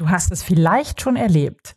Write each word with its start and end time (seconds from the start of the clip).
Du 0.00 0.08
hast 0.08 0.32
es 0.32 0.42
vielleicht 0.42 1.02
schon 1.02 1.16
erlebt. 1.16 1.76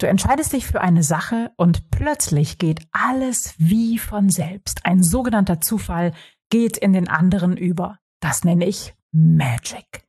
Du 0.00 0.06
entscheidest 0.06 0.54
dich 0.54 0.66
für 0.66 0.80
eine 0.80 1.02
Sache 1.02 1.50
und 1.58 1.90
plötzlich 1.90 2.56
geht 2.56 2.80
alles 2.92 3.52
wie 3.58 3.98
von 3.98 4.30
selbst. 4.30 4.86
Ein 4.86 5.02
sogenannter 5.02 5.60
Zufall 5.60 6.12
geht 6.48 6.78
in 6.78 6.94
den 6.94 7.08
anderen 7.08 7.58
über. 7.58 7.98
Das 8.20 8.42
nenne 8.42 8.64
ich 8.64 8.94
Magic. 9.12 10.06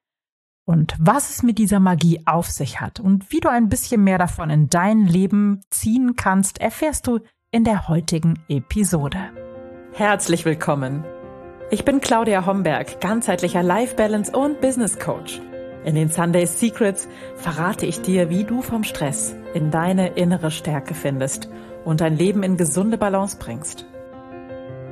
Und 0.66 0.96
was 1.00 1.32
es 1.32 1.44
mit 1.44 1.58
dieser 1.58 1.82
Magie 1.82 2.22
auf 2.26 2.50
sich 2.50 2.80
hat 2.80 3.02
und 3.02 3.30
wie 3.30 3.42
du 3.42 3.50
ein 3.50 3.68
bisschen 3.68 4.06
mehr 4.06 4.18
davon 4.18 4.50
in 4.50 4.70
dein 4.70 5.06
Leben 5.06 5.60
ziehen 5.70 6.16
kannst, 6.16 6.62
erfährst 6.62 7.08
du 7.08 7.20
in 7.52 7.66
der 7.66 7.90
heutigen 7.90 8.40
Episode. 8.48 9.20
Herzlich 9.92 10.46
willkommen. 10.46 11.04
Ich 11.72 11.84
bin 11.84 12.00
Claudia 12.00 12.46
Homberg, 12.46 13.02
ganzheitlicher 13.02 13.64
Life 13.64 13.96
Balance 13.96 14.32
und 14.32 14.62
Business 14.62 14.98
Coach. 14.98 15.42
In 15.90 15.96
den 15.96 16.10
Sunday 16.12 16.46
Secrets 16.46 17.08
verrate 17.36 17.88
ich 17.88 18.00
dir, 18.04 18.30
wie 18.30 18.44
du 18.44 18.62
vom 18.62 18.84
Stress 18.84 19.34
in 19.56 19.72
deine 19.72 20.10
innere 20.10 20.52
Stärke 20.52 20.94
findest 20.94 21.50
und 21.84 22.00
dein 22.00 22.16
Leben 22.16 22.44
in 22.44 22.58
gesunde 22.58 23.00
Balance 23.00 23.38
bringst. 23.40 23.88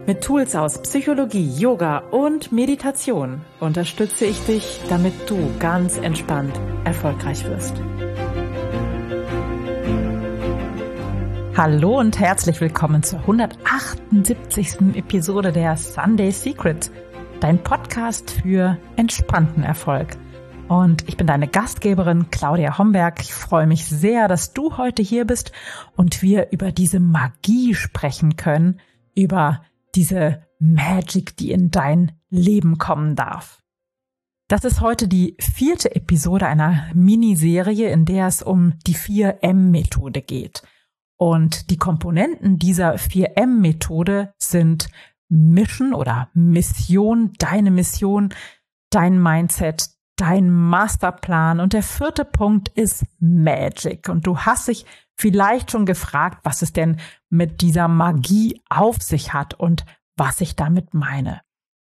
Mit 0.07 0.23
Tools 0.23 0.55
aus 0.55 0.81
Psychologie, 0.81 1.51
Yoga 1.55 1.99
und 1.99 2.51
Meditation 2.51 3.41
unterstütze 3.59 4.25
ich 4.25 4.43
dich, 4.45 4.81
damit 4.89 5.13
du 5.29 5.37
ganz 5.59 5.99
entspannt 5.99 6.59
erfolgreich 6.83 7.45
wirst. 7.45 7.75
Hallo 11.55 11.99
und 11.99 12.19
herzlich 12.19 12.59
willkommen 12.59 13.03
zur 13.03 13.19
178. 13.19 14.95
Episode 14.95 15.51
der 15.51 15.77
Sunday 15.77 16.31
Secrets, 16.31 16.89
dein 17.39 17.61
Podcast 17.61 18.31
für 18.41 18.79
entspannten 18.95 19.61
Erfolg. 19.61 20.17
Und 20.67 21.07
ich 21.07 21.15
bin 21.15 21.27
deine 21.27 21.47
Gastgeberin 21.47 22.29
Claudia 22.29 22.77
Homberg. 22.77 23.21
Ich 23.21 23.33
freue 23.33 23.67
mich 23.67 23.85
sehr, 23.85 24.27
dass 24.27 24.53
du 24.53 24.77
heute 24.77 25.01
hier 25.01 25.23
bist 25.23 25.53
und 25.95 26.21
wir 26.21 26.51
über 26.51 26.73
diese 26.73 26.99
Magie 26.99 27.73
sprechen 27.73 28.35
können, 28.35 28.81
über 29.15 29.63
diese 29.95 30.43
Magic, 30.59 31.37
die 31.37 31.51
in 31.51 31.71
dein 31.71 32.11
Leben 32.29 32.77
kommen 32.77 33.15
darf. 33.15 33.63
Das 34.49 34.65
ist 34.65 34.81
heute 34.81 35.07
die 35.07 35.37
vierte 35.39 35.95
Episode 35.95 36.47
einer 36.47 36.89
Miniserie, 36.93 37.89
in 37.89 38.03
der 38.03 38.27
es 38.27 38.41
um 38.41 38.73
die 38.85 38.95
4M-Methode 38.95 40.21
geht. 40.21 40.63
Und 41.15 41.69
die 41.69 41.77
Komponenten 41.77 42.59
dieser 42.59 42.95
4M-Methode 42.95 44.33
sind 44.37 44.89
Mission 45.29 45.93
oder 45.93 46.29
Mission, 46.33 47.31
deine 47.39 47.71
Mission, 47.71 48.33
dein 48.89 49.21
Mindset, 49.21 49.96
dein 50.17 50.51
Masterplan. 50.51 51.59
Und 51.59 51.73
der 51.73 51.83
vierte 51.83 52.25
Punkt 52.25 52.69
ist 52.69 53.05
Magic. 53.19 54.09
Und 54.09 54.27
du 54.27 54.39
hast 54.39 54.67
dich 54.67 54.85
vielleicht 55.15 55.71
schon 55.71 55.85
gefragt, 55.85 56.39
was 56.43 56.61
es 56.61 56.73
denn 56.73 56.97
mit 57.29 57.61
dieser 57.61 57.87
Magie 57.87 58.61
auf 58.69 58.97
sich 59.01 59.33
hat 59.33 59.53
und 59.53 59.85
was 60.15 60.41
ich 60.41 60.55
damit 60.55 60.93
meine. 60.93 61.41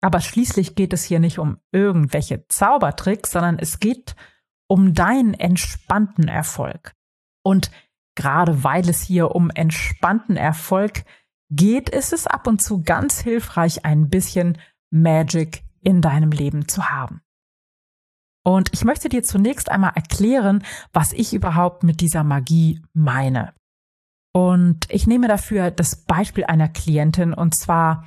Aber 0.01 0.21
schließlich 0.21 0.75
geht 0.75 0.93
es 0.93 1.03
hier 1.03 1.19
nicht 1.19 1.39
um 1.39 1.57
irgendwelche 1.71 2.47
Zaubertricks, 2.47 3.31
sondern 3.31 3.57
es 3.57 3.79
geht 3.79 4.15
um 4.67 4.93
deinen 4.93 5.33
entspannten 5.33 6.27
Erfolg. 6.27 6.93
Und 7.43 7.71
gerade 8.15 8.63
weil 8.63 8.87
es 8.89 9.01
hier 9.01 9.31
um 9.31 9.49
entspannten 9.49 10.37
Erfolg 10.37 11.03
geht, 11.49 11.89
ist 11.89 12.13
es 12.13 12.27
ab 12.27 12.47
und 12.47 12.61
zu 12.61 12.83
ganz 12.83 13.19
hilfreich, 13.19 13.85
ein 13.85 14.09
bisschen 14.09 14.57
Magic 14.89 15.63
in 15.81 16.01
deinem 16.01 16.31
Leben 16.31 16.67
zu 16.67 16.89
haben. 16.89 17.21
Und 18.47 18.69
ich 18.71 18.85
möchte 18.85 19.09
dir 19.09 19.23
zunächst 19.23 19.69
einmal 19.69 19.91
erklären, 19.95 20.63
was 20.93 21.11
ich 21.11 21.33
überhaupt 21.33 21.83
mit 21.83 21.99
dieser 21.99 22.23
Magie 22.23 22.81
meine. 22.93 23.53
Und 24.33 24.89
ich 24.89 25.05
nehme 25.05 25.27
dafür 25.27 25.69
das 25.69 26.05
Beispiel 26.05 26.45
einer 26.45 26.69
Klientin 26.69 27.33
und 27.33 27.57
zwar 27.57 28.05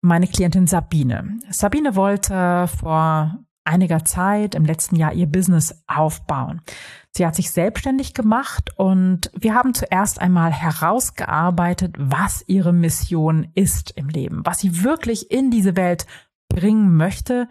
meine 0.00 0.28
Klientin 0.28 0.68
Sabine. 0.68 1.40
Sabine 1.50 1.96
wollte 1.96 2.68
vor 2.68 3.40
einiger 3.64 4.04
Zeit 4.04 4.54
im 4.54 4.64
letzten 4.64 4.94
Jahr 4.94 5.12
ihr 5.12 5.26
Business 5.26 5.82
aufbauen. 5.88 6.62
Sie 7.10 7.26
hat 7.26 7.34
sich 7.34 7.50
selbstständig 7.50 8.14
gemacht 8.14 8.70
und 8.76 9.32
wir 9.34 9.56
haben 9.56 9.74
zuerst 9.74 10.20
einmal 10.20 10.52
herausgearbeitet, 10.52 11.96
was 11.98 12.44
ihre 12.46 12.72
Mission 12.72 13.50
ist 13.56 13.90
im 13.96 14.08
Leben, 14.08 14.46
was 14.46 14.58
sie 14.58 14.84
wirklich 14.84 15.32
in 15.32 15.50
diese 15.50 15.74
Welt 15.74 16.06
bringen 16.48 16.96
möchte 16.96 17.48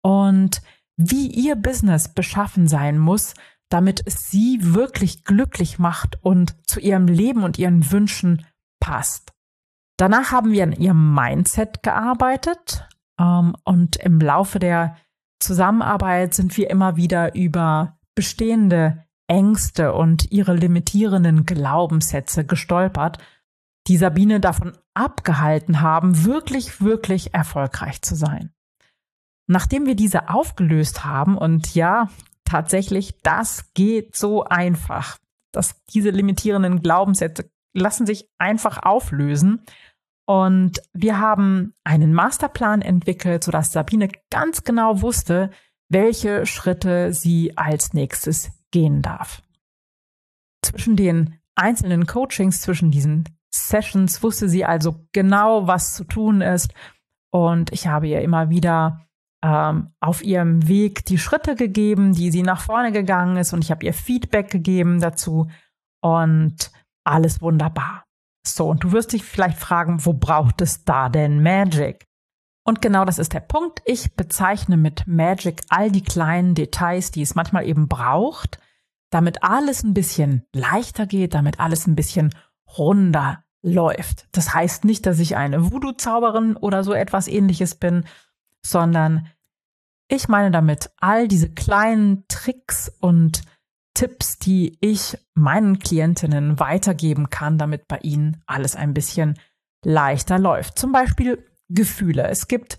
und 0.00 0.62
wie 0.96 1.28
ihr 1.28 1.56
Business 1.56 2.08
beschaffen 2.08 2.68
sein 2.68 2.98
muss, 2.98 3.34
damit 3.68 4.02
es 4.06 4.30
sie 4.30 4.58
wirklich 4.60 5.24
glücklich 5.24 5.78
macht 5.78 6.18
und 6.22 6.56
zu 6.68 6.78
ihrem 6.80 7.06
Leben 7.06 7.42
und 7.42 7.58
ihren 7.58 7.90
Wünschen 7.90 8.44
passt. 8.80 9.32
Danach 9.96 10.32
haben 10.32 10.52
wir 10.52 10.64
an 10.64 10.72
ihrem 10.72 11.14
Mindset 11.14 11.82
gearbeitet 11.82 12.86
ähm, 13.18 13.56
und 13.64 13.96
im 13.96 14.20
Laufe 14.20 14.58
der 14.58 14.96
Zusammenarbeit 15.40 16.34
sind 16.34 16.56
wir 16.56 16.70
immer 16.70 16.96
wieder 16.96 17.34
über 17.34 17.98
bestehende 18.14 19.04
Ängste 19.26 19.92
und 19.94 20.30
ihre 20.30 20.54
limitierenden 20.54 21.46
Glaubenssätze 21.46 22.44
gestolpert, 22.44 23.18
die 23.86 23.96
Sabine 23.96 24.40
davon 24.40 24.76
abgehalten 24.94 25.80
haben, 25.80 26.24
wirklich, 26.24 26.82
wirklich 26.82 27.34
erfolgreich 27.34 28.02
zu 28.02 28.14
sein. 28.14 28.52
Nachdem 29.52 29.84
wir 29.84 29.94
diese 29.94 30.30
aufgelöst 30.30 31.04
haben 31.04 31.36
und 31.36 31.74
ja, 31.74 32.08
tatsächlich, 32.44 33.20
das 33.22 33.72
geht 33.74 34.16
so 34.16 34.44
einfach, 34.44 35.18
dass 35.52 35.84
diese 35.92 36.08
limitierenden 36.08 36.80
Glaubenssätze 36.80 37.50
lassen 37.74 38.06
sich 38.06 38.30
einfach 38.38 38.82
auflösen. 38.82 39.62
Und 40.24 40.80
wir 40.94 41.18
haben 41.18 41.74
einen 41.84 42.14
Masterplan 42.14 42.80
entwickelt, 42.80 43.44
sodass 43.44 43.72
Sabine 43.72 44.08
ganz 44.30 44.64
genau 44.64 45.02
wusste, 45.02 45.50
welche 45.90 46.46
Schritte 46.46 47.12
sie 47.12 47.56
als 47.58 47.92
nächstes 47.92 48.52
gehen 48.70 49.02
darf. 49.02 49.42
Zwischen 50.64 50.96
den 50.96 51.38
einzelnen 51.56 52.06
Coachings, 52.06 52.62
zwischen 52.62 52.90
diesen 52.90 53.28
Sessions 53.50 54.22
wusste 54.22 54.48
sie 54.48 54.64
also 54.64 55.06
genau, 55.12 55.66
was 55.66 55.92
zu 55.94 56.04
tun 56.04 56.40
ist. 56.40 56.72
Und 57.30 57.70
ich 57.70 57.86
habe 57.86 58.08
ihr 58.08 58.22
immer 58.22 58.48
wieder 58.48 59.06
ähm, 59.42 59.92
auf 60.00 60.22
ihrem 60.22 60.68
Weg 60.68 61.04
die 61.06 61.18
Schritte 61.18 61.56
gegeben, 61.56 62.14
die 62.14 62.30
sie 62.30 62.42
nach 62.42 62.60
vorne 62.60 62.92
gegangen 62.92 63.36
ist 63.36 63.52
und 63.52 63.64
ich 63.64 63.70
habe 63.70 63.84
ihr 63.84 63.94
Feedback 63.94 64.50
gegeben 64.50 65.00
dazu 65.00 65.48
und 66.00 66.70
alles 67.04 67.40
wunderbar. 67.40 68.04
So, 68.46 68.68
und 68.68 68.84
du 68.84 68.92
wirst 68.92 69.12
dich 69.12 69.24
vielleicht 69.24 69.58
fragen, 69.58 70.04
wo 70.04 70.12
braucht 70.12 70.60
es 70.62 70.84
da 70.84 71.08
denn 71.08 71.42
Magic? 71.42 72.06
Und 72.64 72.80
genau 72.80 73.04
das 73.04 73.18
ist 73.18 73.32
der 73.32 73.40
Punkt. 73.40 73.82
Ich 73.84 74.14
bezeichne 74.14 74.76
mit 74.76 75.06
Magic 75.06 75.62
all 75.68 75.90
die 75.90 76.02
kleinen 76.02 76.54
Details, 76.54 77.10
die 77.10 77.22
es 77.22 77.34
manchmal 77.34 77.66
eben 77.66 77.88
braucht, 77.88 78.60
damit 79.10 79.42
alles 79.42 79.82
ein 79.82 79.94
bisschen 79.94 80.44
leichter 80.52 81.06
geht, 81.06 81.34
damit 81.34 81.58
alles 81.58 81.86
ein 81.86 81.96
bisschen 81.96 82.32
runder 82.78 83.44
läuft. 83.62 84.28
Das 84.32 84.54
heißt 84.54 84.84
nicht, 84.84 85.06
dass 85.06 85.18
ich 85.18 85.36
eine 85.36 85.70
Voodoo-Zauberin 85.70 86.56
oder 86.56 86.84
so 86.84 86.92
etwas 86.92 87.28
ähnliches 87.28 87.74
bin, 87.74 88.04
sondern 88.64 89.28
ich 90.08 90.28
meine 90.28 90.50
damit 90.50 90.90
all 90.98 91.28
diese 91.28 91.50
kleinen 91.50 92.24
Tricks 92.28 92.90
und 93.00 93.42
Tipps, 93.94 94.38
die 94.38 94.78
ich 94.80 95.18
meinen 95.34 95.78
Klientinnen 95.78 96.58
weitergeben 96.58 97.30
kann, 97.30 97.58
damit 97.58 97.88
bei 97.88 97.98
ihnen 97.98 98.42
alles 98.46 98.76
ein 98.76 98.94
bisschen 98.94 99.38
leichter 99.84 100.38
läuft. 100.38 100.78
Zum 100.78 100.92
Beispiel 100.92 101.46
Gefühle. 101.68 102.28
Es 102.28 102.48
gibt 102.48 102.78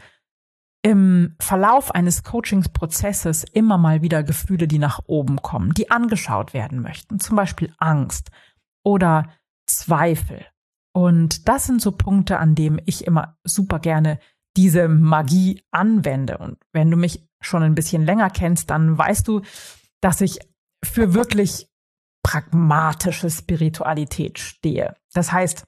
im 0.83 1.35
Verlauf 1.39 1.91
eines 1.95 2.23
Coachingsprozesses 2.23 3.45
immer 3.45 3.77
mal 3.77 4.01
wieder 4.01 4.23
Gefühle, 4.23 4.67
die 4.67 4.79
nach 4.79 5.01
oben 5.07 5.41
kommen, 5.41 5.73
die 5.73 5.89
angeschaut 5.91 6.53
werden 6.53 6.81
möchten. 6.81 7.19
Zum 7.19 7.35
Beispiel 7.35 7.73
Angst 7.77 8.31
oder 8.83 9.29
Zweifel. 9.65 10.45
Und 10.93 11.47
das 11.47 11.65
sind 11.65 11.81
so 11.81 11.93
Punkte, 11.93 12.37
an 12.37 12.53
denen 12.53 12.81
ich 12.85 13.07
immer 13.07 13.37
super 13.43 13.79
gerne 13.79 14.19
diese 14.55 14.87
Magie 14.87 15.63
anwende. 15.71 16.37
Und 16.37 16.57
wenn 16.71 16.91
du 16.91 16.97
mich 16.97 17.27
schon 17.41 17.63
ein 17.63 17.75
bisschen 17.75 18.05
länger 18.05 18.29
kennst, 18.29 18.69
dann 18.69 18.97
weißt 18.97 19.27
du, 19.27 19.41
dass 20.01 20.21
ich 20.21 20.39
für 20.83 21.13
wirklich 21.13 21.69
pragmatische 22.23 23.29
Spiritualität 23.29 24.39
stehe. 24.39 24.95
Das 25.13 25.31
heißt, 25.31 25.65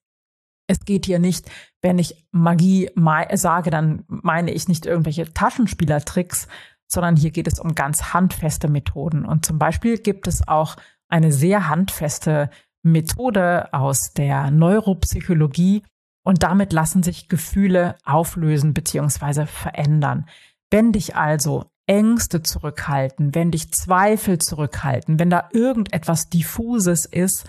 es 0.68 0.80
geht 0.80 1.06
hier 1.06 1.20
nicht, 1.20 1.50
wenn 1.82 2.00
ich 2.00 2.28
Magie 2.32 2.90
sage, 3.34 3.70
dann 3.70 4.04
meine 4.08 4.52
ich 4.52 4.68
nicht 4.68 4.86
irgendwelche 4.86 5.32
Taschenspielertricks, 5.32 6.48
sondern 6.88 7.16
hier 7.16 7.32
geht 7.32 7.48
es 7.48 7.60
um 7.60 7.76
ganz 7.76 8.14
handfeste 8.14 8.68
Methoden. 8.68 9.26
Und 9.26 9.46
zum 9.46 9.60
Beispiel 9.60 9.98
gibt 9.98 10.28
es 10.28 10.48
auch 10.48 10.76
eine 11.08 11.32
sehr 11.32 11.70
handfeste 11.70 12.50
Methode 12.84 13.74
aus 13.74 14.14
der 14.14 14.52
Neuropsychologie, 14.52 15.84
und 16.26 16.44
damit 16.44 16.74
lassen 16.74 17.04
sich 17.04 17.30
Gefühle 17.30 17.96
auflösen 18.04 18.74
bzw. 18.74 19.46
verändern. 19.46 20.28
Wenn 20.72 20.92
dich 20.92 21.16
also 21.16 21.72
Ängste 21.88 22.42
zurückhalten, 22.42 23.36
wenn 23.36 23.52
dich 23.52 23.72
Zweifel 23.72 24.40
zurückhalten, 24.40 25.20
wenn 25.20 25.30
da 25.30 25.50
irgendetwas 25.54 26.30
diffuses 26.30 27.06
ist 27.06 27.48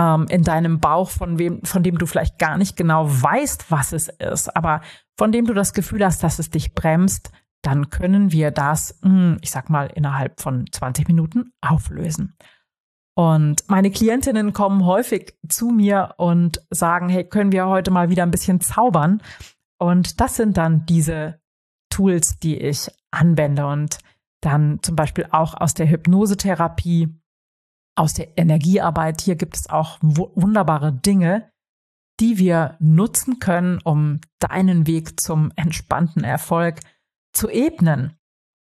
ähm, 0.00 0.26
in 0.30 0.42
deinem 0.42 0.80
Bauch, 0.80 1.10
von 1.10 1.38
wem, 1.38 1.62
von 1.64 1.82
dem 1.82 1.98
du 1.98 2.06
vielleicht 2.06 2.38
gar 2.38 2.56
nicht 2.56 2.76
genau 2.76 3.06
weißt, 3.06 3.70
was 3.70 3.92
es 3.92 4.08
ist, 4.08 4.56
aber 4.56 4.80
von 5.18 5.30
dem 5.30 5.46
du 5.46 5.52
das 5.52 5.74
Gefühl 5.74 6.04
hast, 6.04 6.22
dass 6.22 6.38
es 6.38 6.48
dich 6.48 6.74
bremst, 6.74 7.30
dann 7.60 7.90
können 7.90 8.32
wir 8.32 8.50
das, 8.50 8.98
hm, 9.02 9.36
ich 9.42 9.50
sag 9.50 9.68
mal, 9.68 9.86
innerhalb 9.94 10.40
von 10.40 10.64
20 10.72 11.08
Minuten 11.08 11.52
auflösen. 11.60 12.36
Und 13.14 13.68
meine 13.68 13.90
Klientinnen 13.90 14.52
kommen 14.52 14.86
häufig 14.86 15.36
zu 15.48 15.68
mir 15.68 16.14
und 16.16 16.62
sagen, 16.70 17.08
hey, 17.08 17.24
können 17.24 17.52
wir 17.52 17.66
heute 17.66 17.90
mal 17.90 18.08
wieder 18.08 18.22
ein 18.22 18.30
bisschen 18.30 18.60
zaubern? 18.60 19.22
Und 19.78 20.20
das 20.20 20.36
sind 20.36 20.56
dann 20.56 20.86
diese 20.86 21.40
Tools, 21.90 22.38
die 22.38 22.56
ich 22.56 22.88
anwende 23.10 23.66
und 23.66 23.98
dann 24.40 24.82
zum 24.82 24.96
Beispiel 24.96 25.26
auch 25.30 25.54
aus 25.54 25.74
der 25.74 25.88
Hypnosetherapie, 25.88 27.14
aus 27.96 28.14
der 28.14 28.38
Energiearbeit. 28.38 29.20
Hier 29.20 29.36
gibt 29.36 29.56
es 29.56 29.68
auch 29.68 29.98
wunderbare 30.00 30.92
Dinge, 30.92 31.50
die 32.18 32.38
wir 32.38 32.76
nutzen 32.80 33.40
können, 33.40 33.80
um 33.84 34.20
deinen 34.38 34.86
Weg 34.86 35.20
zum 35.20 35.52
entspannten 35.56 36.24
Erfolg 36.24 36.80
zu 37.32 37.50
ebnen. 37.50 38.16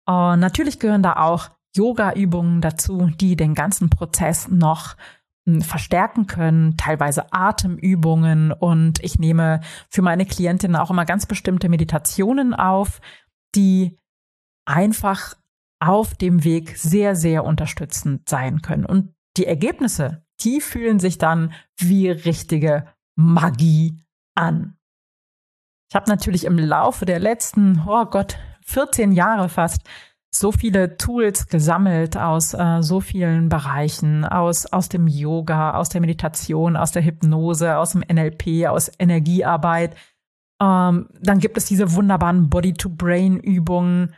Und 0.06 0.40
natürlich 0.40 0.80
gehören 0.80 1.02
da 1.02 1.16
auch 1.16 1.50
Yoga-Übungen 1.74 2.60
dazu, 2.60 3.10
die 3.20 3.36
den 3.36 3.54
ganzen 3.54 3.90
Prozess 3.90 4.48
noch 4.48 4.96
hm, 5.46 5.62
verstärken 5.62 6.26
können, 6.26 6.76
teilweise 6.76 7.32
Atemübungen 7.32 8.52
und 8.52 9.02
ich 9.02 9.18
nehme 9.18 9.60
für 9.88 10.02
meine 10.02 10.26
Klientinnen 10.26 10.76
auch 10.76 10.90
immer 10.90 11.04
ganz 11.04 11.26
bestimmte 11.26 11.68
Meditationen 11.68 12.54
auf, 12.54 13.00
die 13.54 13.96
einfach 14.64 15.34
auf 15.80 16.14
dem 16.14 16.44
Weg 16.44 16.76
sehr, 16.76 17.16
sehr 17.16 17.44
unterstützend 17.44 18.28
sein 18.28 18.62
können. 18.62 18.86
Und 18.86 19.14
die 19.36 19.46
Ergebnisse, 19.46 20.24
die 20.40 20.60
fühlen 20.60 21.00
sich 21.00 21.18
dann 21.18 21.52
wie 21.76 22.08
richtige 22.10 22.86
Magie 23.16 24.00
an. 24.34 24.76
Ich 25.90 25.96
habe 25.96 26.08
natürlich 26.08 26.44
im 26.44 26.58
Laufe 26.58 27.04
der 27.04 27.18
letzten, 27.18 27.82
oh 27.86 28.04
Gott, 28.04 28.38
14 28.64 29.12
Jahre 29.12 29.48
fast 29.48 29.82
so 30.34 30.50
viele 30.50 30.96
Tools 30.96 31.46
gesammelt 31.46 32.16
aus 32.16 32.54
äh, 32.54 32.82
so 32.82 33.00
vielen 33.00 33.48
Bereichen, 33.48 34.24
aus, 34.24 34.66
aus 34.66 34.88
dem 34.88 35.06
Yoga, 35.06 35.74
aus 35.74 35.90
der 35.90 36.00
Meditation, 36.00 36.76
aus 36.76 36.90
der 36.90 37.04
Hypnose, 37.04 37.76
aus 37.76 37.92
dem 37.92 38.00
NLP, 38.00 38.66
aus 38.66 38.90
Energiearbeit. 38.98 39.94
Ähm, 40.60 41.08
dann 41.20 41.38
gibt 41.38 41.58
es 41.58 41.66
diese 41.66 41.92
wunderbaren 41.94 42.48
Body-to-Brain-Übungen, 42.48 44.14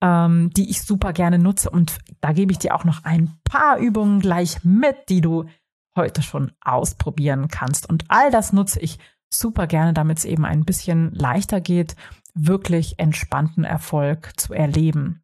ähm, 0.00 0.50
die 0.56 0.70
ich 0.70 0.82
super 0.82 1.12
gerne 1.12 1.38
nutze. 1.38 1.68
Und 1.68 1.98
da 2.22 2.32
gebe 2.32 2.52
ich 2.52 2.58
dir 2.58 2.74
auch 2.74 2.84
noch 2.84 3.04
ein 3.04 3.38
paar 3.44 3.78
Übungen 3.78 4.20
gleich 4.20 4.64
mit, 4.64 4.96
die 5.10 5.20
du 5.20 5.44
heute 5.96 6.22
schon 6.22 6.52
ausprobieren 6.62 7.48
kannst. 7.48 7.88
Und 7.88 8.04
all 8.08 8.30
das 8.30 8.54
nutze 8.54 8.80
ich 8.80 8.98
super 9.28 9.66
gerne, 9.66 9.92
damit 9.92 10.18
es 10.18 10.24
eben 10.24 10.46
ein 10.46 10.64
bisschen 10.64 11.12
leichter 11.12 11.60
geht, 11.60 11.94
wirklich 12.34 12.98
entspannten 12.98 13.64
Erfolg 13.64 14.32
zu 14.40 14.54
erleben. 14.54 15.22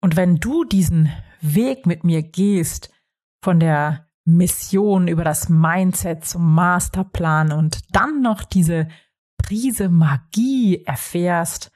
Und 0.00 0.16
wenn 0.16 0.36
du 0.36 0.64
diesen 0.64 1.12
Weg 1.40 1.86
mit 1.86 2.04
mir 2.04 2.22
gehst, 2.22 2.90
von 3.42 3.60
der 3.60 4.08
Mission 4.24 5.08
über 5.08 5.24
das 5.24 5.48
Mindset 5.48 6.24
zum 6.24 6.54
Masterplan 6.54 7.52
und 7.52 7.80
dann 7.94 8.20
noch 8.20 8.44
diese 8.44 8.88
Prise 9.42 9.88
Magie 9.88 10.84
erfährst, 10.84 11.70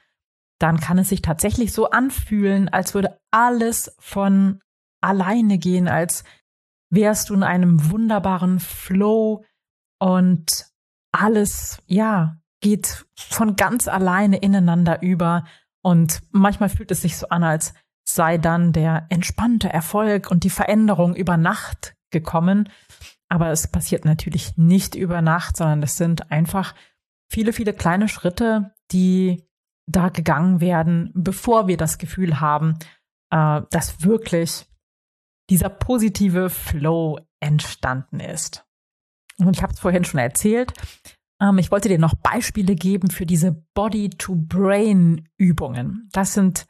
dann 0.59 0.79
kann 0.79 0.99
es 0.99 1.09
sich 1.09 1.21
tatsächlich 1.21 1.73
so 1.73 1.89
anfühlen, 1.89 2.69
als 2.69 2.93
würde 2.93 3.19
alles 3.31 3.95
von 3.99 4.61
alleine 5.01 5.57
gehen, 5.57 5.87
als 5.87 6.23
wärst 6.89 7.29
du 7.29 7.33
in 7.33 7.43
einem 7.43 7.89
wunderbaren 7.91 8.59
Flow 8.59 9.43
und 9.99 10.67
alles, 11.11 11.79
ja, 11.87 12.37
geht 12.61 13.05
von 13.17 13.55
ganz 13.55 13.87
alleine 13.87 14.37
ineinander 14.37 15.01
über. 15.01 15.45
Und 15.81 16.21
manchmal 16.31 16.69
fühlt 16.69 16.91
es 16.91 17.01
sich 17.01 17.17
so 17.17 17.27
an, 17.29 17.43
als 17.43 17.73
sei 18.05 18.37
dann 18.37 18.73
der 18.73 19.05
entspannte 19.09 19.69
Erfolg 19.69 20.29
und 20.29 20.43
die 20.43 20.49
Veränderung 20.49 21.15
über 21.15 21.37
Nacht 21.37 21.95
gekommen. 22.11 22.69
Aber 23.29 23.49
es 23.49 23.67
passiert 23.67 24.05
natürlich 24.05 24.57
nicht 24.57 24.95
über 24.95 25.21
Nacht, 25.21 25.57
sondern 25.57 25.83
es 25.83 25.97
sind 25.97 26.31
einfach 26.31 26.75
viele, 27.29 27.53
viele 27.53 27.73
kleine 27.73 28.07
Schritte, 28.07 28.73
die 28.91 29.43
da 29.89 30.09
gegangen 30.09 30.61
werden, 30.61 31.11
bevor 31.13 31.67
wir 31.67 31.77
das 31.77 31.97
Gefühl 31.97 32.39
haben, 32.39 32.77
äh, 33.31 33.61
dass 33.69 34.03
wirklich 34.03 34.67
dieser 35.49 35.69
positive 35.69 36.49
Flow 36.49 37.19
entstanden 37.41 38.19
ist. 38.19 38.65
Und 39.39 39.55
ich 39.55 39.63
habe 39.63 39.73
es 39.73 39.79
vorhin 39.79 40.05
schon 40.05 40.19
erzählt. 40.19 40.73
Ähm, 41.41 41.57
ich 41.57 41.71
wollte 41.71 41.89
dir 41.89 41.99
noch 41.99 42.15
Beispiele 42.15 42.75
geben 42.75 43.09
für 43.09 43.25
diese 43.25 43.51
Body-to-Brain-Übungen. 43.73 46.07
Das 46.13 46.33
sind 46.33 46.67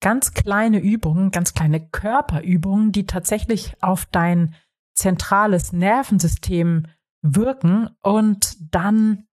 ganz 0.00 0.32
kleine 0.32 0.78
Übungen, 0.78 1.30
ganz 1.30 1.54
kleine 1.54 1.80
Körperübungen, 1.88 2.92
die 2.92 3.06
tatsächlich 3.06 3.74
auf 3.82 4.06
dein 4.06 4.54
zentrales 4.94 5.72
Nervensystem 5.72 6.86
wirken 7.22 7.90
und 8.02 8.56
dann 8.74 9.26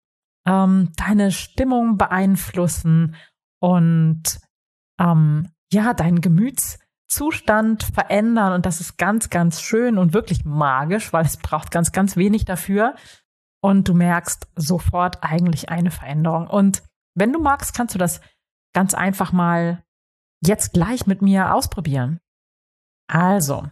ähm, 0.45 0.91
deine 0.95 1.31
Stimmung 1.31 1.97
beeinflussen 1.97 3.15
und 3.59 4.23
ähm, 4.99 5.49
ja, 5.71 5.93
deinen 5.93 6.21
Gemütszustand 6.21 7.83
verändern. 7.83 8.53
Und 8.53 8.65
das 8.65 8.79
ist 8.81 8.97
ganz, 8.97 9.29
ganz 9.29 9.61
schön 9.61 9.97
und 9.97 10.13
wirklich 10.13 10.45
magisch, 10.45 11.11
weil 11.13 11.25
es 11.25 11.37
braucht 11.37 11.71
ganz, 11.71 11.91
ganz 11.91 12.15
wenig 12.15 12.45
dafür. 12.45 12.95
Und 13.61 13.87
du 13.87 13.93
merkst 13.93 14.47
sofort 14.55 15.23
eigentlich 15.23 15.69
eine 15.69 15.91
Veränderung. 15.91 16.47
Und 16.47 16.83
wenn 17.15 17.33
du 17.33 17.39
magst, 17.39 17.73
kannst 17.73 17.95
du 17.95 17.99
das 17.99 18.21
ganz 18.73 18.93
einfach 18.93 19.31
mal 19.31 19.83
jetzt 20.41 20.73
gleich 20.73 21.07
mit 21.07 21.21
mir 21.21 21.53
ausprobieren. 21.53 22.19
Also, 23.07 23.63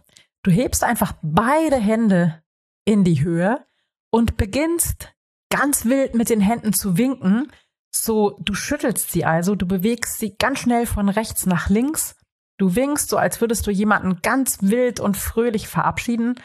du 0.42 0.50
hebst 0.50 0.84
einfach 0.84 1.14
beide 1.22 1.76
Hände 1.76 2.42
in 2.84 3.04
die 3.04 3.22
Höhe 3.22 3.64
und 4.10 4.36
beginnst 4.36 5.14
ganz 5.50 5.84
wild 5.84 6.14
mit 6.14 6.30
den 6.30 6.40
Händen 6.40 6.72
zu 6.72 6.96
winken. 6.96 7.52
So, 7.90 8.38
du 8.40 8.54
schüttelst 8.54 9.10
sie 9.10 9.24
also, 9.24 9.54
du 9.54 9.66
bewegst 9.66 10.18
sie 10.18 10.36
ganz 10.36 10.60
schnell 10.60 10.86
von 10.86 11.08
rechts 11.08 11.46
nach 11.46 11.68
links. 11.68 12.16
Du 12.58 12.74
winkst 12.74 13.10
so, 13.10 13.18
als 13.18 13.40
würdest 13.40 13.66
du 13.66 13.70
jemanden 13.70 14.20
ganz 14.22 14.62
wild 14.62 15.00
und 15.00 15.16
fröhlich 15.16 15.68
verabschieden 15.68 16.40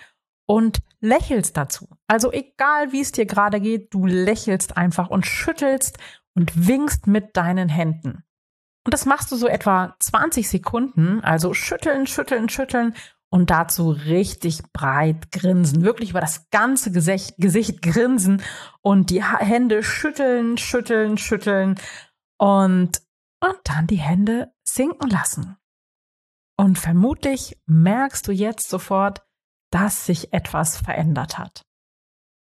und 0.46 0.80
lächelst 1.00 1.56
dazu. 1.56 1.88
Also 2.08 2.32
egal, 2.32 2.92
wie 2.92 3.02
es 3.02 3.14
dir 3.14 3.26
gerade 3.26 3.62
geht, 3.62 3.94
du 3.94 4.06
lächelst 4.06 4.76
einfach 4.76 5.10
und 5.10 5.26
schüttelst 5.26 5.98
und 6.36 6.68
winkst 6.68 7.08
mit 7.08 7.38
deinen 7.38 7.70
Händen. 7.70 8.24
Und 8.84 8.94
das 8.94 9.06
machst 9.06 9.32
du 9.32 9.36
so 9.36 9.48
etwa 9.48 9.96
20 10.00 10.50
Sekunden, 10.50 11.22
also 11.22 11.54
schütteln, 11.54 12.08
schütteln, 12.08 12.50
schütteln 12.50 12.96
und 13.30 13.50
dazu 13.50 13.92
richtig 13.92 14.62
breit 14.74 15.32
grinsen, 15.32 15.84
wirklich 15.84 16.10
über 16.10 16.22
das 16.22 16.50
ganze 16.50 16.92
Gesicht, 16.92 17.36
Gesicht 17.38 17.82
grinsen 17.82 18.42
und 18.82 19.10
die 19.10 19.24
Hände 19.24 19.84
schütteln, 19.84 20.58
schütteln, 20.58 21.18
schütteln 21.18 21.80
und, 22.38 23.02
und 23.40 23.60
dann 23.64 23.88
die 23.88 24.00
Hände 24.00 24.52
sinken 24.64 25.10
lassen. 25.10 25.58
Und 26.58 26.78
vermutlich 26.78 27.58
merkst 27.66 28.28
du 28.28 28.32
jetzt 28.32 28.70
sofort, 28.70 29.24
dass 29.72 30.06
sich 30.06 30.34
etwas 30.34 30.78
verändert 30.78 31.38
hat. 31.38 31.66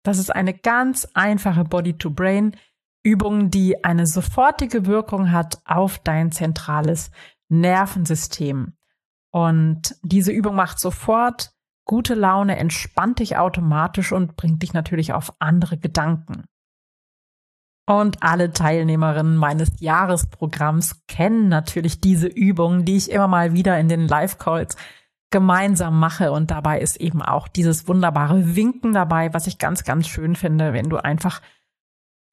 Das 0.02 0.18
ist 0.18 0.34
eine 0.34 0.54
ganz 0.54 1.06
einfache 1.12 1.64
Body-to-Brain 1.64 2.56
Übung, 3.02 3.50
die 3.50 3.85
eine 3.85 4.07
sofortige 4.07 4.87
Wirkung 4.87 5.33
hat 5.33 5.61
auf 5.64 5.99
dein 5.99 6.33
zentrales 6.33 7.11
Nervensystem. 7.49 8.75
Und 9.33 9.97
diese 10.02 10.33
Übung 10.33 10.54
macht 10.54 10.78
sofort 10.80 11.52
gute 11.85 12.14
Laune, 12.14 12.57
entspannt 12.57 13.19
dich 13.19 13.37
automatisch 13.37 14.12
und 14.12 14.37
bringt 14.37 14.62
dich 14.62 14.73
natürlich 14.75 15.12
auf 15.12 15.33
andere 15.38 15.78
Gedanken. 15.78 16.45
Und 17.87 18.23
alle 18.23 18.52
Teilnehmerinnen 18.52 19.37
meines 19.37 19.80
Jahresprogramms 19.80 21.02
kennen 21.09 21.49
natürlich 21.49 22.00
diese 22.00 22.28
Übung, 22.28 22.85
die 22.85 22.97
ich 22.97 23.11
immer 23.11 23.26
mal 23.26 23.52
wieder 23.54 23.80
in 23.80 23.88
den 23.88 24.07
Live-Calls 24.07 24.76
gemeinsam 25.30 25.99
mache. 25.99 26.30
Und 26.30 26.52
dabei 26.52 26.80
ist 26.80 27.00
eben 27.00 27.23
auch 27.23 27.49
dieses 27.49 27.88
wunderbare 27.88 28.54
Winken 28.54 28.92
dabei, 28.92 29.35
was 29.35 29.49
ich 29.49 29.59
ganz, 29.59 29.83
ganz 29.83 30.07
schön 30.07 30.37
finde, 30.37 30.73
wenn 30.73 30.88
du 30.88 30.99
einfach 30.99 31.40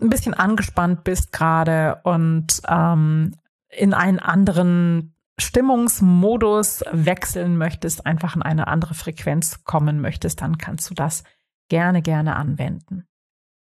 ein 0.01 0.10
bisschen 0.10 0.34
angespannt 0.34 1.04
bist 1.04 1.32
gerade 1.32 2.00
und 2.04 2.62
ähm, 2.68 3.36
in 3.70 3.94
einen 3.94 4.20
anderen 4.20 5.16
Stimmungsmodus 5.39 6.84
wechseln 6.92 7.58
möchtest, 7.58 8.06
einfach 8.06 8.36
in 8.36 8.42
eine 8.42 8.68
andere 8.68 8.94
Frequenz 8.94 9.63
kommen 9.63 10.01
möchtest, 10.01 10.42
dann 10.42 10.58
kannst 10.58 10.89
du 10.89 10.94
das 10.94 11.24
gerne, 11.70 12.01
gerne 12.01 12.36
anwenden. 12.36 13.06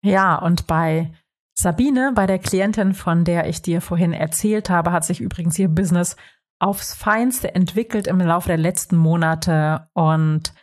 Ja, 0.03 0.35
und 0.35 0.67
bei 0.67 1.13
Sabine, 1.53 2.11
bei 2.15 2.25
der 2.25 2.39
Klientin, 2.39 2.93
von 2.93 3.23
der 3.23 3.47
ich 3.47 3.61
dir 3.61 3.81
vorhin 3.81 4.13
erzählt 4.13 4.69
habe, 4.69 4.91
hat 4.91 5.05
sich 5.05 5.21
übrigens 5.21 5.57
ihr 5.59 5.69
Business 5.69 6.15
aufs 6.59 6.93
Feinste 6.93 7.55
entwickelt 7.55 8.07
im 8.07 8.19
Laufe 8.19 8.47
der 8.47 8.57
letzten 8.57 8.95
Monate 8.95 9.89
und 9.93 10.53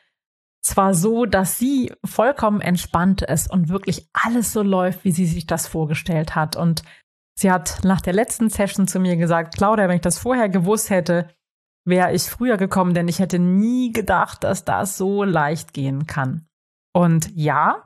zwar 0.69 0.95
so, 0.95 1.27
dass 1.27 1.59
sie 1.59 1.93
vollkommen 2.05 2.61
entspannt 2.61 3.23
ist 3.23 3.51
und 3.51 3.69
wirklich 3.69 4.09
alles 4.13 4.53
so 4.53 4.63
läuft, 4.63 5.05
wie 5.05 5.13
sie 5.13 5.27
sich 5.27 5.47
das 5.47 5.67
vorgestellt 5.67 6.35
hat. 6.35 6.57
Und 6.57 6.83
sie 7.35 7.51
hat 7.51 7.81
nach 7.85 8.01
der 8.01 8.13
letzten 8.13 8.51
Session 8.51 8.87
zu 8.87 9.01
mir 9.01 9.17
gesagt, 9.17 9.57
Claudia, 9.57 9.89
wenn 9.89 9.97
ich 9.97 10.03
das 10.03 10.19
vorher 10.19 10.49
gewusst 10.49 10.91
hätte, 10.91 11.29
wäre 11.85 12.13
ich 12.13 12.25
früher 12.25 12.57
gekommen, 12.57 12.95
denn 12.95 13.09
ich 13.09 13.19
hätte 13.19 13.39
nie 13.39 13.93
gedacht, 13.93 14.45
dass 14.45 14.65
das 14.65 14.97
so 14.99 15.25
leicht 15.25 15.73
gehen 15.73 16.07
kann. 16.07 16.47
Und 16.93 17.31
ja, 17.35 17.83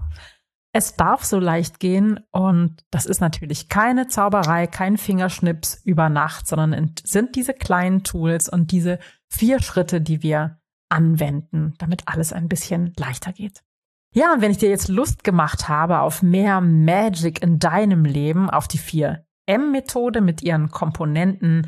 es 0.73 0.97
darf 0.97 1.25
so 1.25 1.39
leicht 1.39 1.81
gehen 1.81 2.21
und 2.31 2.83
das 2.91 3.05
ist 3.05 3.21
natürlich 3.21 3.69
keine 3.69 4.09
Zauberei, 4.09 4.67
kein 4.67 4.97
Fingerschnips 4.97 5.83
über 5.85 6.09
Nacht, 6.09 6.47
sondern 6.47 6.95
sind 7.05 7.37
diese 7.37 7.53
kleinen 7.53 8.05
Tools 8.05 8.49
und 8.49 8.73
diese 8.73 8.99
vier 9.29 9.61
Schritte, 9.61 10.01
die 10.01 10.23
wir 10.23 10.62
anwenden, 10.93 11.75
damit 11.79 12.03
alles 12.07 12.33
ein 12.33 12.49
bisschen 12.49 12.93
leichter 12.97 13.33
geht. 13.33 13.63
Ja, 14.15 14.35
und 14.35 14.43
wenn 14.43 14.51
ich 14.51 14.59
dir 14.59 14.69
jetzt 14.69 14.89
Lust 14.89 15.25
gemacht 15.25 15.69
habe 15.69 16.01
auf 16.01 16.23
mehr 16.23 16.61
Magic 16.61 17.43
in 17.43 17.59
deinem 17.59 18.05
Leben, 18.05 18.51
auf 18.51 18.69
die 18.69 18.79
vier 18.79 19.25
M-Methode 19.47 20.21
mit 20.21 20.43
ihren 20.43 20.71
Komponenten 20.71 21.67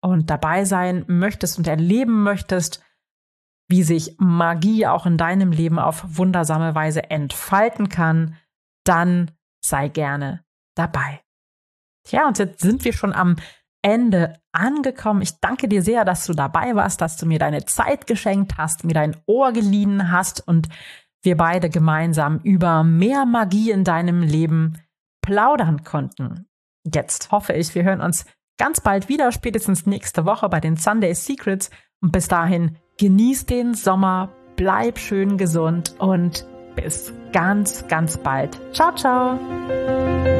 und 0.00 0.28
dabei 0.28 0.64
sein 0.64 1.04
möchtest 1.06 1.56
und 1.56 1.68
erleben 1.68 2.24
möchtest, 2.24 2.82
wie 3.68 3.84
sich 3.84 4.16
Magie 4.18 4.88
auch 4.88 5.06
in 5.06 5.16
deinem 5.16 5.52
Leben 5.52 5.78
auf 5.78 6.02
wundersame 6.04 6.74
Weise 6.74 7.10
entfalten 7.10 7.88
kann, 7.88 8.36
dann 8.82 9.30
sei 9.64 9.86
gerne 9.86 10.44
dabei. 10.74 11.20
Tja, 12.04 12.26
und 12.26 12.38
jetzt 12.38 12.60
sind 12.60 12.84
wir 12.84 12.92
schon 12.92 13.12
am 13.12 13.36
Ende 13.82 14.34
angekommen. 14.52 15.22
Ich 15.22 15.40
danke 15.40 15.68
dir 15.68 15.82
sehr, 15.82 16.04
dass 16.04 16.26
du 16.26 16.34
dabei 16.34 16.74
warst, 16.74 17.00
dass 17.00 17.16
du 17.16 17.26
mir 17.26 17.38
deine 17.38 17.64
Zeit 17.64 18.06
geschenkt 18.06 18.58
hast, 18.58 18.84
mir 18.84 18.94
dein 18.94 19.16
Ohr 19.26 19.52
geliehen 19.52 20.10
hast 20.10 20.46
und 20.46 20.68
wir 21.22 21.36
beide 21.36 21.70
gemeinsam 21.70 22.40
über 22.42 22.82
mehr 22.82 23.26
Magie 23.26 23.70
in 23.70 23.84
deinem 23.84 24.22
Leben 24.22 24.78
plaudern 25.22 25.84
konnten. 25.84 26.46
Jetzt 26.84 27.30
hoffe 27.30 27.52
ich, 27.52 27.74
wir 27.74 27.84
hören 27.84 28.00
uns 28.00 28.24
ganz 28.58 28.80
bald 28.80 29.08
wieder, 29.08 29.32
spätestens 29.32 29.86
nächste 29.86 30.24
Woche 30.24 30.48
bei 30.48 30.60
den 30.60 30.76
Sunday 30.76 31.14
Secrets. 31.14 31.70
Und 32.02 32.12
bis 32.12 32.28
dahin 32.28 32.78
Genieß 33.00 33.46
den 33.46 33.72
Sommer, 33.72 34.28
bleib 34.56 34.98
schön 34.98 35.38
gesund 35.38 35.94
und 35.98 36.46
bis 36.76 37.14
ganz, 37.32 37.88
ganz 37.88 38.18
bald. 38.18 38.60
Ciao, 38.74 38.94
ciao. 38.94 40.39